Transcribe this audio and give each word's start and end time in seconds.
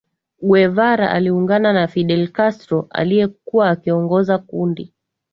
Guevara 0.41 1.11
aliungana 1.11 1.73
na 1.73 1.87
Fidel 1.87 2.31
Castro 2.31 2.87
aliyekuwa 2.91 3.69
akiongoza 3.69 4.37
kundi 4.37 4.93